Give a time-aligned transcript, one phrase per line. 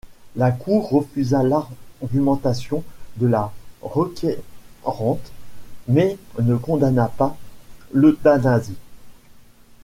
[0.35, 2.83] La Cour refusa l'argumentation
[3.17, 3.51] de la
[3.83, 5.31] requérante
[5.87, 7.37] mais ne condamna pas
[7.93, 8.77] l'euthanasie.